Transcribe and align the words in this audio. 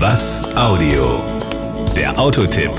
Was 0.00 0.42
Audio? 0.56 1.20
Der 1.94 2.18
Autotipp 2.18 2.70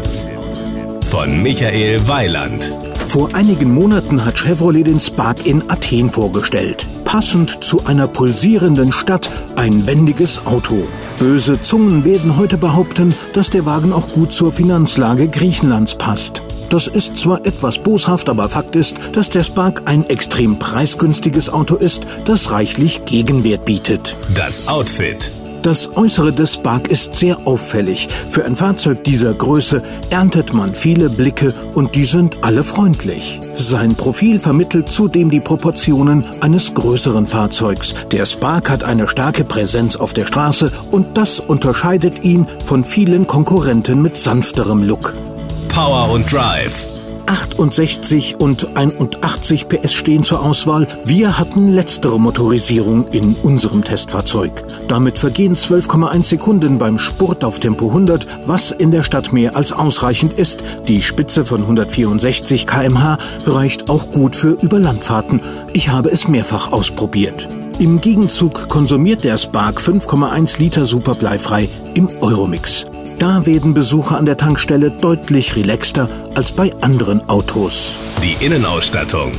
von 1.06 1.44
Michael 1.44 2.08
Weiland. 2.08 2.74
Vor 3.10 3.36
einigen 3.36 3.76
Monaten 3.76 4.26
hat 4.26 4.40
Chevrolet 4.40 4.88
den 4.88 5.00
Spark 5.00 5.46
in 5.46 5.70
Athen 5.70 6.10
vorgestellt. 6.10 6.88
Passend 7.06 7.64
zu 7.64 7.86
einer 7.86 8.08
pulsierenden 8.08 8.92
Stadt 8.92 9.30
ein 9.56 9.86
wendiges 9.86 10.48
Auto. 10.48 10.84
Böse 11.20 11.62
Zungen 11.62 12.06
werden 12.06 12.38
heute 12.38 12.58
behaupten, 12.58 13.14
dass 13.36 13.52
der 13.52 13.68
Wagen 13.68 13.94
auch 13.94 14.08
gut 14.08 14.34
zur 14.34 14.52
Finanzlage 14.52 15.28
Griechenlands 15.28 15.94
passt. 15.94 16.42
Das 16.72 16.88
ist 16.88 17.18
zwar 17.18 17.46
etwas 17.46 17.78
boshaft, 17.84 18.30
aber 18.30 18.50
Fakt 18.50 18.76
ist, 18.76 19.16
dass 19.16 19.30
der 19.30 19.44
Spark 19.44 19.84
ein 19.86 20.10
extrem 20.10 20.58
preisgünstiges 20.58 21.52
Auto 21.52 21.76
ist, 21.76 22.02
das 22.26 22.50
reichlich 22.50 23.06
Gegenwert 23.06 23.66
bietet. 23.66 24.18
Das 24.34 24.68
Outfit. 24.68 25.30
Das 25.64 25.96
Äußere 25.96 26.34
des 26.34 26.56
Spark 26.56 26.88
ist 26.88 27.16
sehr 27.16 27.46
auffällig. 27.46 28.08
Für 28.30 28.46
ein 28.46 28.56
Fahrzeug 28.56 29.04
dieser 29.04 29.34
Größe 29.34 29.84
erntet 30.10 30.56
man 30.56 30.74
viele 30.74 31.10
Blicke 31.10 31.54
und 31.76 31.96
die 31.96 32.06
sind 32.06 32.40
alle 32.42 32.64
freundlich. 32.64 33.40
Sein 33.58 33.94
Profil 33.94 34.40
vermittelt 34.40 34.90
zudem 34.90 35.30
die 35.30 35.40
Proportionen 35.40 36.26
eines 36.42 36.74
größeren 36.74 37.28
Fahrzeugs. 37.28 37.94
Der 38.12 38.26
Spark 38.26 38.72
hat 38.72 38.84
eine 38.84 39.08
starke 39.08 39.44
Präsenz 39.44 39.96
auf 39.98 40.14
der 40.14 40.26
Straße 40.26 40.72
und 40.90 41.16
das 41.16 41.40
unterscheidet 41.40 42.24
ihn 42.24 42.48
von 42.66 42.84
vielen 42.84 43.28
Konkurrenten 43.28 44.02
mit 44.02 44.18
sanfterem 44.18 44.82
Look. 44.82 45.14
Power 45.68 46.10
und 46.12 46.32
Drive. 46.32 47.01
68 47.26 48.40
und 48.40 48.76
81 48.76 49.68
PS 49.68 49.94
stehen 49.94 50.24
zur 50.24 50.42
Auswahl. 50.42 50.88
Wir 51.06 51.38
hatten 51.38 51.68
letztere 51.68 52.20
Motorisierung 52.20 53.08
in 53.10 53.36
unserem 53.36 53.84
Testfahrzeug. 53.84 54.64
Damit 54.88 55.20
vergehen 55.20 55.56
12,1 55.56 56.26
Sekunden 56.26 56.78
beim 56.78 56.98
Spurt 56.98 57.44
auf 57.44 57.60
Tempo 57.60 57.88
100, 57.88 58.26
was 58.48 58.72
in 58.72 58.92
der 58.92 59.04
Stadt 59.04 59.34
mehr 59.34 59.56
als 59.56 59.72
ausreichend 59.72 60.34
ist. 60.34 60.64
Die 60.88 61.02
Spitze 61.02 61.46
von 61.46 61.62
164 61.62 62.66
km/h 62.66 63.18
reicht 63.46 63.90
auch 63.90 64.12
gut 64.12 64.36
für 64.36 64.52
Überlandfahrten. 64.62 65.42
Ich 65.74 65.90
habe 65.90 66.10
es 66.10 66.28
mehrfach 66.28 66.72
ausprobiert. 66.72 67.48
Im 67.82 68.00
Gegenzug 68.00 68.70
konsumiert 68.70 69.24
der 69.24 69.40
Spark 69.40 69.80
5,1 69.80 70.60
Liter 70.60 70.86
superbleifrei 70.86 71.68
im 71.96 72.10
Euromix. 72.22 72.86
Da 73.18 73.44
werden 73.48 73.74
Besucher 73.74 74.20
an 74.20 74.26
der 74.28 74.38
Tankstelle 74.38 74.92
deutlich 74.92 75.56
relaxter 75.56 76.08
als 76.36 76.52
bei 76.52 76.72
anderen 76.82 77.28
Autos. 77.28 77.96
Die 78.22 78.46
Innenausstattung. 78.46 79.32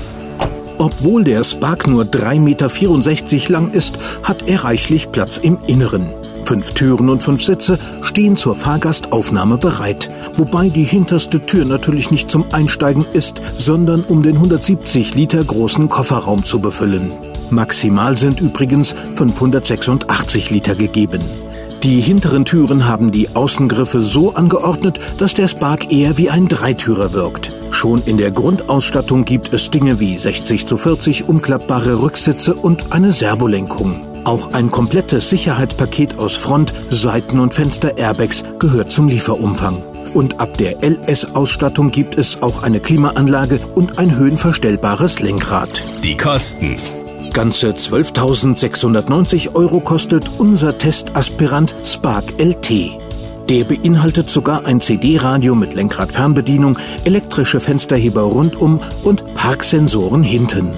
Obwohl 0.78 1.22
der 1.22 1.44
Spark 1.44 1.86
nur 1.86 2.02
3,64 2.02 2.40
Meter 2.40 3.52
lang 3.52 3.70
ist, 3.70 4.00
hat 4.24 4.48
er 4.48 4.64
reichlich 4.64 5.12
Platz 5.12 5.38
im 5.38 5.58
Inneren. 5.68 6.08
Fünf 6.52 6.74
Türen 6.74 7.08
und 7.08 7.22
fünf 7.22 7.42
Sitze 7.42 7.78
stehen 8.02 8.36
zur 8.36 8.54
Fahrgastaufnahme 8.54 9.56
bereit, 9.56 10.10
wobei 10.34 10.68
die 10.68 10.82
hinterste 10.82 11.46
Tür 11.46 11.64
natürlich 11.64 12.10
nicht 12.10 12.30
zum 12.30 12.44
Einsteigen 12.52 13.06
ist, 13.14 13.40
sondern 13.56 14.02
um 14.02 14.22
den 14.22 14.36
170 14.36 15.14
Liter 15.14 15.42
großen 15.42 15.88
Kofferraum 15.88 16.44
zu 16.44 16.60
befüllen. 16.60 17.10
Maximal 17.48 18.18
sind 18.18 18.42
übrigens 18.42 18.94
586 19.14 20.50
Liter 20.50 20.74
gegeben. 20.74 21.22
Die 21.84 22.02
hinteren 22.02 22.44
Türen 22.44 22.86
haben 22.86 23.12
die 23.12 23.34
Außengriffe 23.34 24.02
so 24.02 24.34
angeordnet, 24.34 25.00
dass 25.16 25.32
der 25.32 25.48
Spark 25.48 25.90
eher 25.90 26.18
wie 26.18 26.28
ein 26.28 26.48
Dreitürer 26.48 27.14
wirkt. 27.14 27.50
Schon 27.70 28.02
in 28.02 28.18
der 28.18 28.30
Grundausstattung 28.30 29.24
gibt 29.24 29.54
es 29.54 29.70
Dinge 29.70 30.00
wie 30.00 30.18
60 30.18 30.66
zu 30.66 30.76
40 30.76 31.30
umklappbare 31.30 32.02
Rücksitze 32.02 32.52
und 32.52 32.92
eine 32.92 33.10
Servolenkung. 33.10 34.11
Auch 34.24 34.52
ein 34.52 34.70
komplettes 34.70 35.30
Sicherheitspaket 35.30 36.18
aus 36.18 36.36
Front-, 36.36 36.72
Seiten- 36.88 37.40
und 37.40 37.54
Fenster-Airbags 37.54 38.44
gehört 38.58 38.92
zum 38.92 39.08
Lieferumfang. 39.08 39.82
Und 40.14 40.40
ab 40.40 40.56
der 40.58 40.82
LS-Ausstattung 40.82 41.90
gibt 41.90 42.18
es 42.18 42.42
auch 42.42 42.62
eine 42.62 42.80
Klimaanlage 42.80 43.60
und 43.74 43.98
ein 43.98 44.16
höhenverstellbares 44.16 45.20
Lenkrad. 45.20 45.82
Die 46.02 46.16
Kosten. 46.16 46.76
Ganze 47.32 47.70
12.690 47.70 49.54
Euro 49.54 49.80
kostet 49.80 50.30
unser 50.38 50.76
Testaspirant 50.76 51.74
Spark 51.84 52.24
LT. 52.38 52.98
Der 53.48 53.64
beinhaltet 53.64 54.30
sogar 54.30 54.66
ein 54.66 54.80
CD-Radio 54.80 55.54
mit 55.54 55.74
Lenkradfernbedienung, 55.74 56.78
elektrische 57.04 57.58
Fensterheber 57.58 58.22
rundum 58.22 58.80
und 59.02 59.34
Parksensoren 59.34 60.22
hinten. 60.22 60.70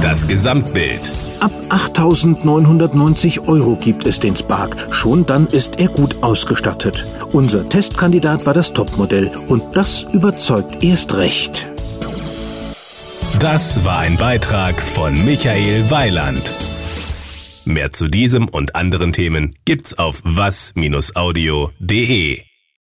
Das 0.00 0.26
Gesamtbild. 0.26 1.12
Ab 1.40 1.52
8.990 1.68 3.46
Euro 3.48 3.76
gibt 3.76 4.06
es 4.06 4.18
den 4.18 4.34
Spark. 4.34 4.88
Schon 4.90 5.24
dann 5.24 5.46
ist 5.46 5.80
er 5.80 5.88
gut 5.88 6.22
ausgestattet. 6.22 7.06
Unser 7.32 7.68
Testkandidat 7.68 8.44
war 8.46 8.54
das 8.54 8.72
Topmodell 8.72 9.30
und 9.48 9.62
das 9.76 10.02
überzeugt 10.12 10.82
erst 10.82 11.14
recht. 11.14 11.68
Das 13.38 13.84
war 13.84 13.98
ein 14.00 14.16
Beitrag 14.16 14.74
von 14.74 15.14
Michael 15.24 15.88
Weiland. 15.90 16.52
Mehr 17.64 17.92
zu 17.92 18.08
diesem 18.08 18.48
und 18.48 18.74
anderen 18.74 19.12
Themen 19.12 19.54
gibt's 19.64 19.96
auf 19.96 20.20
was-audio.de. 20.24 20.88